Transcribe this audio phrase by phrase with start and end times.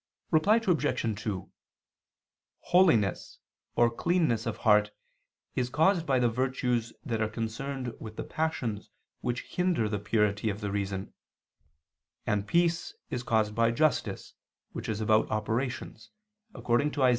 [0.31, 1.21] Reply Obj.
[1.23, 1.51] 2:
[2.61, 3.37] Holiness
[3.75, 4.89] or cleanness of heart
[5.53, 10.49] is caused by the virtues that are concerned with the passions which hinder the purity
[10.49, 11.13] of the reason;
[12.25, 14.33] and peace is caused by justice
[14.71, 16.09] which is about operations,
[16.55, 17.09] according to Isa.